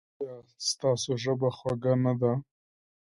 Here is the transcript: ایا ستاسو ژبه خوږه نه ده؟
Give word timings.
ایا 0.19 0.35
ستاسو 0.69 1.11
ژبه 1.23 1.49
خوږه 1.57 1.93
نه 2.03 2.13
ده؟ 2.19 2.31